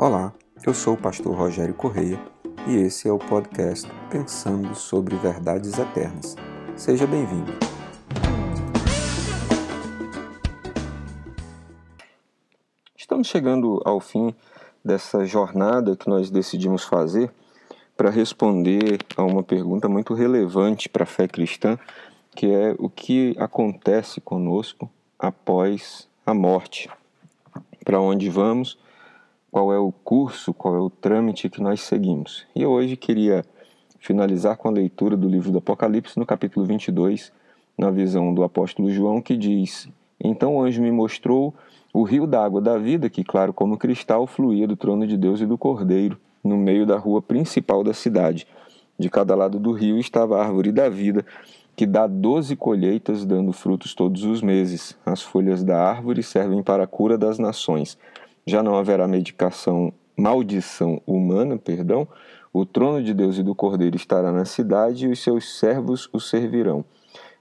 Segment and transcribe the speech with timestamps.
[0.00, 0.32] Olá,
[0.64, 2.20] eu sou o pastor Rogério Correia
[2.68, 6.36] e esse é o podcast Pensando sobre Verdades Eternas.
[6.76, 7.50] Seja bem-vindo.
[12.96, 14.32] Estamos chegando ao fim
[14.84, 17.32] dessa jornada que nós decidimos fazer
[17.96, 21.76] para responder a uma pergunta muito relevante para a fé cristã,
[22.36, 24.88] que é o que acontece conosco
[25.18, 26.88] após a morte.
[27.84, 28.78] Para onde vamos?
[29.50, 32.46] Qual é o curso, qual é o trâmite que nós seguimos.
[32.54, 33.44] E hoje queria
[33.98, 37.32] finalizar com a leitura do livro do Apocalipse, no capítulo 22,
[37.76, 39.88] na visão do apóstolo João, que diz:
[40.22, 41.54] Então o anjo me mostrou
[41.92, 45.46] o rio d'água da vida, que, claro como cristal, fluía do trono de Deus e
[45.46, 48.46] do Cordeiro, no meio da rua principal da cidade.
[48.98, 51.24] De cada lado do rio estava a árvore da vida,
[51.74, 54.98] que dá doze colheitas, dando frutos todos os meses.
[55.06, 57.96] As folhas da árvore servem para a cura das nações
[58.48, 62.08] já não haverá medicação, maldição humana, perdão,
[62.50, 66.18] o trono de Deus e do Cordeiro estará na cidade e os seus servos o
[66.18, 66.82] servirão.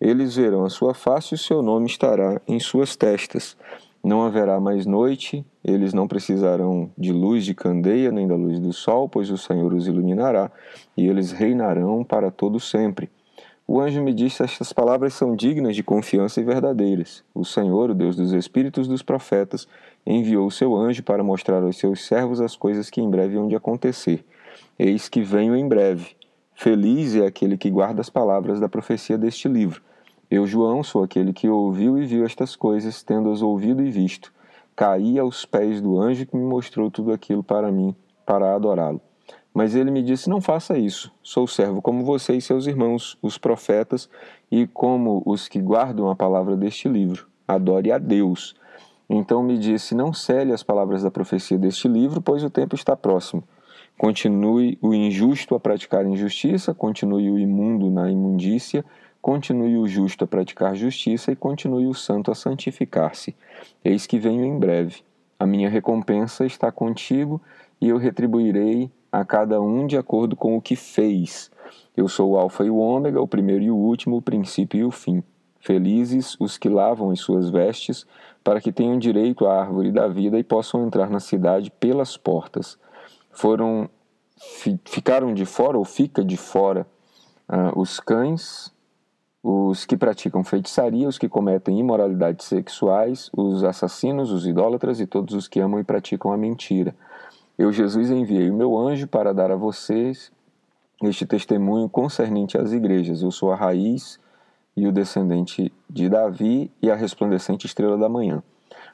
[0.00, 3.56] Eles verão a sua face e o seu nome estará em suas testas.
[4.02, 8.72] Não haverá mais noite, eles não precisarão de luz de candeia nem da luz do
[8.72, 10.52] sol, pois o Senhor os iluminará,
[10.96, 13.10] e eles reinarão para todo sempre.
[13.66, 17.24] O anjo me disse: Estas palavras são dignas de confiança e verdadeiras.
[17.34, 19.68] O Senhor, o Deus dos espíritos dos profetas,
[20.06, 23.56] enviou seu anjo para mostrar aos seus servos as coisas que em breve hão de
[23.56, 24.24] acontecer.
[24.78, 26.16] Eis que venho em breve.
[26.54, 29.82] Feliz é aquele que guarda as palavras da profecia deste livro.
[30.30, 34.32] Eu, João, sou aquele que ouviu e viu estas coisas, tendo-as ouvido e visto.
[34.74, 39.00] Caí aos pés do anjo que me mostrou tudo aquilo para mim, para adorá-lo.
[39.52, 41.12] Mas ele me disse: Não faça isso.
[41.22, 44.08] Sou servo como você e seus irmãos, os profetas,
[44.50, 47.26] e como os que guardam a palavra deste livro.
[47.46, 48.54] Adore a Deus.
[49.08, 52.96] Então me disse: Não cele as palavras da profecia deste livro, pois o tempo está
[52.96, 53.42] próximo.
[53.98, 58.84] Continue o injusto a praticar injustiça, continue o imundo na imundícia,
[59.20, 63.36] continue o justo a praticar justiça e continue o santo a santificar-se.
[63.84, 65.02] Eis que venho em breve.
[65.38, 67.40] A minha recompensa está contigo
[67.80, 71.50] e eu retribuirei a cada um de acordo com o que fez.
[71.96, 74.84] Eu sou o Alfa e o Ômega, o primeiro e o último, o princípio e
[74.84, 75.22] o fim.
[75.62, 78.04] Felizes os que lavam as suas vestes,
[78.42, 82.76] para que tenham direito à árvore da vida e possam entrar na cidade pelas portas.
[83.30, 83.88] Foram
[84.84, 86.84] ficaram de fora ou fica de fora
[87.48, 88.72] uh, os cães,
[89.40, 95.32] os que praticam feitiçaria, os que cometem imoralidades sexuais, os assassinos, os idólatras e todos
[95.32, 96.92] os que amam e praticam a mentira.
[97.56, 100.32] Eu, Jesus, enviei o meu anjo para dar a vocês
[101.04, 103.22] este testemunho concernente às igrejas.
[103.22, 104.18] Eu sou a raiz
[104.76, 108.42] e o descendente de Davi e a resplandecente estrela da manhã.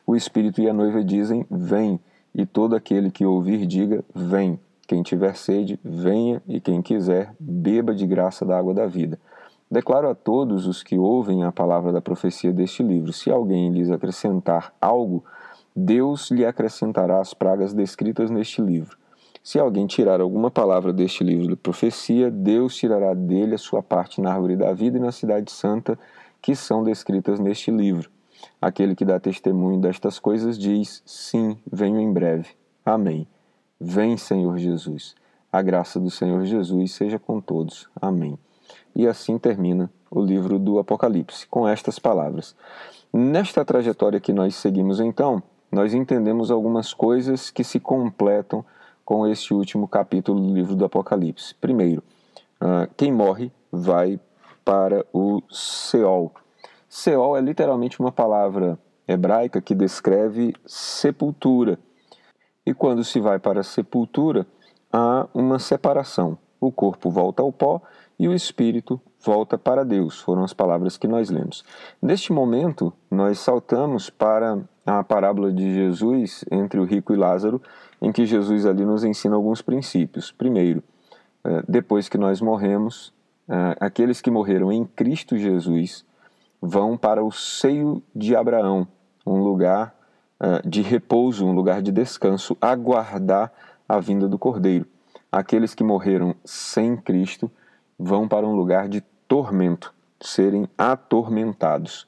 [0.07, 2.01] O Espírito e a noiva dizem: Vem,
[2.35, 4.59] e todo aquele que ouvir, diga: Vem.
[4.87, 9.19] Quem tiver sede, venha, e quem quiser, beba de graça da água da vida.
[9.71, 13.91] Declaro a todos os que ouvem a palavra da profecia deste livro: se alguém lhes
[13.91, 15.23] acrescentar algo,
[15.77, 18.97] Deus lhe acrescentará as pragas descritas neste livro.
[19.43, 24.21] Se alguém tirar alguma palavra deste livro de profecia, Deus tirará dele a sua parte
[24.21, 25.99] na árvore da vida e na cidade santa,
[26.43, 28.11] que são descritas neste livro.
[28.61, 32.49] Aquele que dá testemunho destas coisas diz: Sim, venho em breve.
[32.85, 33.27] Amém.
[33.81, 35.15] Vem, Senhor Jesus.
[35.51, 37.89] A graça do Senhor Jesus seja com todos.
[38.01, 38.39] Amém.
[38.95, 42.55] E assim termina o livro do Apocalipse, com estas palavras.
[43.13, 48.65] Nesta trajetória que nós seguimos, então, nós entendemos algumas coisas que se completam
[49.09, 51.55] com este último capítulo do livro do Apocalipse.
[51.55, 52.03] Primeiro,
[52.61, 54.21] uh, quem morre vai
[54.63, 56.31] para o Seol.
[56.91, 61.79] Seol é literalmente uma palavra hebraica que descreve sepultura.
[62.67, 64.47] E quando se vai para a sepultura,
[64.93, 66.37] há uma separação.
[66.61, 67.81] O corpo volta ao pó
[68.19, 70.21] e o espírito volta para Deus.
[70.21, 71.65] Foram as palavras que nós lemos.
[72.03, 77.63] Neste momento, nós saltamos para a parábola de Jesus entre o rico e Lázaro,
[78.01, 80.31] em que Jesus ali nos ensina alguns princípios.
[80.31, 80.83] Primeiro,
[81.45, 83.13] eh, depois que nós morremos,
[83.49, 86.05] eh, aqueles que morreram em Cristo Jesus
[86.61, 88.87] vão para o seio de Abraão,
[89.27, 89.95] um lugar
[90.41, 93.53] eh, de repouso, um lugar de descanso, aguardar
[93.89, 94.87] a vinda do Cordeiro.
[95.31, 97.51] Aqueles que morreram sem Cristo
[97.99, 102.07] vão para um lugar de tormento, serem atormentados.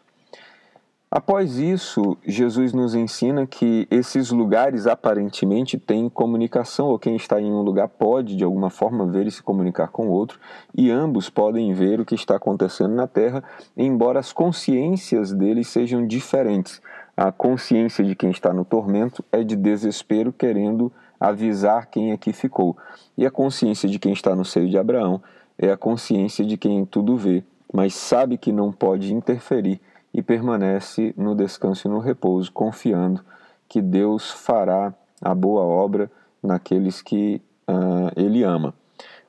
[1.13, 7.53] Após isso, Jesus nos ensina que esses lugares aparentemente têm comunicação, ou quem está em
[7.53, 10.39] um lugar pode de alguma forma ver e se comunicar com o outro,
[10.73, 13.43] e ambos podem ver o que está acontecendo na terra,
[13.77, 16.81] embora as consciências deles sejam diferentes.
[17.17, 22.77] A consciência de quem está no tormento é de desespero, querendo avisar quem aqui ficou.
[23.19, 25.21] E a consciência de quem está no seio de Abraão
[25.59, 27.43] é a consciência de quem tudo vê,
[27.75, 29.81] mas sabe que não pode interferir
[30.13, 33.25] e permanece no descanso e no repouso, confiando
[33.69, 36.11] que Deus fará a boa obra
[36.43, 38.75] naqueles que uh, ele ama.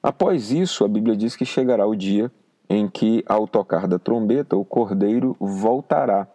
[0.02, 2.32] Após isso, a Bíblia diz que chegará o dia
[2.68, 6.28] em que, ao tocar da trombeta, o cordeiro voltará.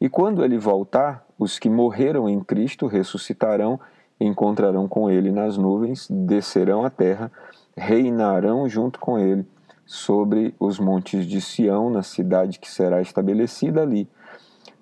[0.00, 3.78] E quando ele voltar, os que morreram em Cristo ressuscitarão,
[4.18, 7.30] encontrarão com ele nas nuvens, descerão à terra,
[7.76, 9.44] reinarão junto com ele
[9.86, 14.08] sobre os montes de Sião, na cidade que será estabelecida ali.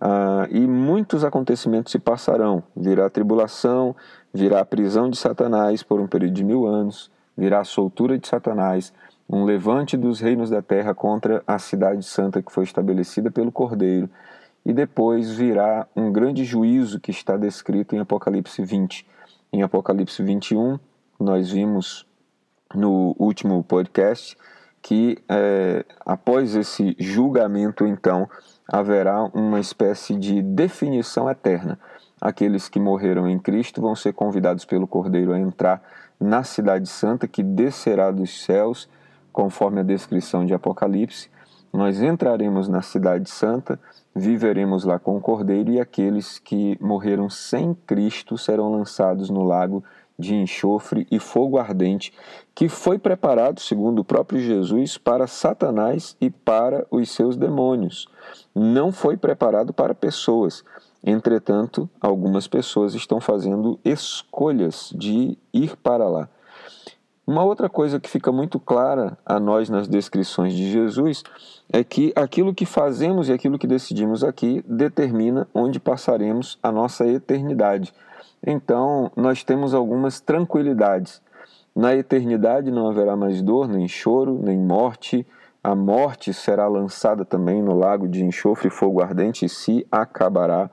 [0.00, 2.62] Ah, e muitos acontecimentos se passarão.
[2.76, 3.94] Virá tribulação,
[4.34, 8.26] virá a prisão de Satanás por um período de mil anos, virá a soltura de
[8.26, 8.92] Satanás,
[9.28, 14.10] um levante dos reinos da terra contra a cidade santa que foi estabelecida pelo Cordeiro,
[14.64, 19.06] e depois virá um grande juízo que está descrito em Apocalipse 20.
[19.52, 20.78] Em Apocalipse 21,
[21.18, 22.06] nós vimos
[22.74, 24.36] no último podcast
[24.82, 28.28] que é, após esse julgamento, então,
[28.66, 31.78] haverá uma espécie de definição eterna.
[32.20, 35.82] Aqueles que morreram em Cristo vão ser convidados pelo Cordeiro a entrar
[36.20, 38.88] na Cidade Santa, que descerá dos céus
[39.32, 41.30] conforme a descrição de Apocalipse,
[41.72, 43.80] nós entraremos na Cidade Santa,
[44.14, 49.82] viveremos lá com o Cordeiro, e aqueles que morreram sem Cristo serão lançados no lago
[50.22, 52.12] de enxofre e fogo ardente,
[52.54, 58.08] que foi preparado, segundo o próprio Jesus, para Satanás e para os seus demônios.
[58.54, 60.64] Não foi preparado para pessoas.
[61.04, 66.28] Entretanto, algumas pessoas estão fazendo escolhas de ir para lá.
[67.24, 71.22] Uma outra coisa que fica muito clara a nós nas descrições de Jesus
[71.72, 77.06] é que aquilo que fazemos e aquilo que decidimos aqui determina onde passaremos a nossa
[77.06, 77.94] eternidade.
[78.44, 81.22] Então, nós temos algumas tranquilidades.
[81.74, 85.26] Na eternidade não haverá mais dor, nem choro, nem morte.
[85.64, 90.68] A morte será lançada também no lago de enxofre e fogo ardente e se acabará.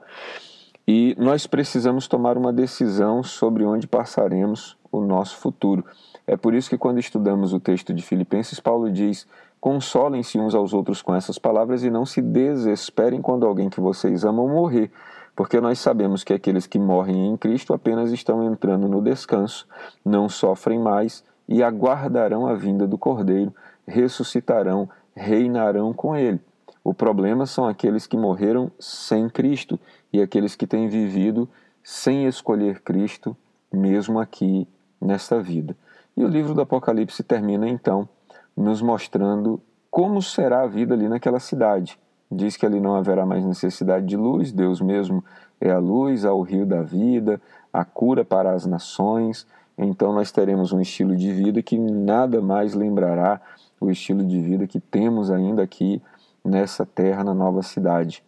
[0.86, 5.84] E nós precisamos tomar uma decisão sobre onde passaremos o nosso futuro.
[6.26, 9.26] É por isso que, quando estudamos o texto de Filipenses, Paulo diz:
[9.60, 14.24] Consolem-se uns aos outros com essas palavras e não se desesperem quando alguém que vocês
[14.24, 14.90] amam morrer,
[15.40, 19.66] porque nós sabemos que aqueles que morrem em Cristo apenas estão entrando no descanso,
[20.04, 23.50] não sofrem mais e aguardarão a vinda do Cordeiro,
[23.86, 26.38] ressuscitarão, reinarão com ele.
[26.84, 29.80] O problema são aqueles que morreram sem Cristo
[30.12, 31.48] e aqueles que têm vivido
[31.82, 33.34] sem escolher Cristo,
[33.72, 34.68] mesmo aqui
[35.00, 35.74] nesta vida.
[36.18, 38.06] E o livro do Apocalipse termina então
[38.54, 39.58] nos mostrando
[39.90, 41.98] como será a vida ali naquela cidade.
[42.30, 45.24] Diz que ali não haverá mais necessidade de luz, Deus mesmo
[45.60, 47.40] é a luz, há o rio da vida,
[47.72, 49.46] a cura para as nações.
[49.76, 53.40] Então nós teremos um estilo de vida que nada mais lembrará
[53.80, 56.00] o estilo de vida que temos ainda aqui
[56.44, 58.22] nessa terra, na nova cidade.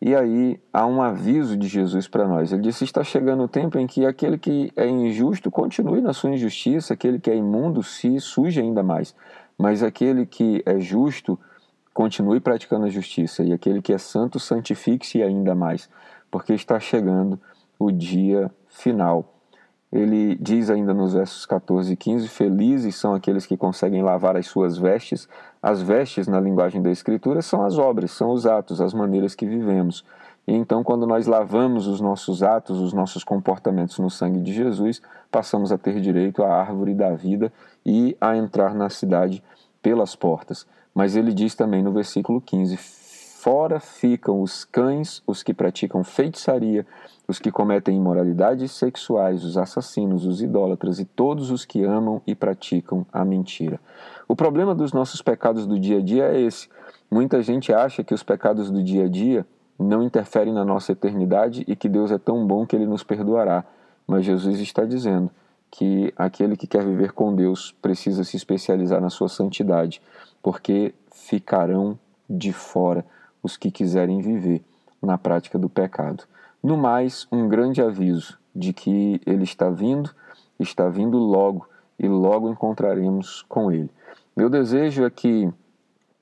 [0.00, 2.52] E aí há um aviso de Jesus para nós.
[2.52, 6.30] Ele disse: Está chegando o tempo em que aquele que é injusto continue na sua
[6.30, 9.14] injustiça, aquele que é imundo se suje ainda mais.
[9.56, 11.38] Mas aquele que é justo
[11.94, 15.88] continue praticando a justiça, e aquele que é santo santifique-se ainda mais,
[16.30, 17.40] porque está chegando
[17.78, 19.30] o dia final.
[19.92, 24.48] Ele diz ainda nos versos 14 e 15: Felizes são aqueles que conseguem lavar as
[24.48, 25.28] suas vestes.
[25.62, 29.46] As vestes, na linguagem da Escritura, são as obras, são os atos, as maneiras que
[29.46, 30.04] vivemos.
[30.48, 35.00] E então, quando nós lavamos os nossos atos, os nossos comportamentos no sangue de Jesus,
[35.30, 37.52] passamos a ter direito à árvore da vida
[37.86, 39.44] e a entrar na cidade
[39.80, 40.66] pelas portas.
[40.94, 46.86] Mas ele diz também no versículo 15: Fora ficam os cães, os que praticam feitiçaria,
[47.26, 52.34] os que cometem imoralidades sexuais, os assassinos, os idólatras e todos os que amam e
[52.34, 53.80] praticam a mentira.
[54.28, 56.68] O problema dos nossos pecados do dia a dia é esse.
[57.10, 59.46] Muita gente acha que os pecados do dia a dia
[59.78, 63.64] não interferem na nossa eternidade e que Deus é tão bom que ele nos perdoará.
[64.06, 65.30] Mas Jesus está dizendo
[65.74, 70.00] que aquele que quer viver com Deus precisa se especializar na sua santidade,
[70.40, 71.98] porque ficarão
[72.30, 73.04] de fora
[73.42, 74.62] os que quiserem viver
[75.02, 76.22] na prática do pecado.
[76.62, 80.14] No mais, um grande aviso de que ele está vindo,
[80.60, 81.66] está vindo logo
[81.98, 83.90] e logo encontraremos com ele.
[84.36, 85.52] Meu desejo é que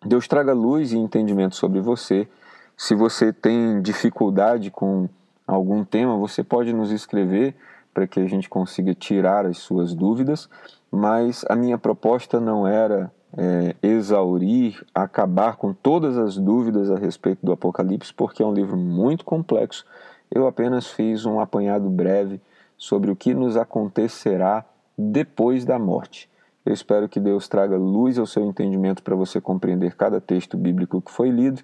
[0.02, 2.26] Deus traga luz e entendimento sobre você.
[2.74, 5.10] Se você tem dificuldade com
[5.46, 7.54] algum tema, você pode nos escrever
[7.92, 10.48] para que a gente consiga tirar as suas dúvidas,
[10.90, 17.44] mas a minha proposta não era é, exaurir, acabar com todas as dúvidas a respeito
[17.44, 19.86] do Apocalipse, porque é um livro muito complexo.
[20.30, 22.40] Eu apenas fiz um apanhado breve
[22.76, 24.64] sobre o que nos acontecerá
[24.96, 26.30] depois da morte.
[26.64, 31.00] Eu espero que Deus traga luz ao seu entendimento para você compreender cada texto bíblico
[31.00, 31.62] que foi lido,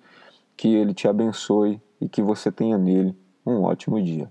[0.56, 3.16] que ele te abençoe e que você tenha nele
[3.46, 4.30] um ótimo dia.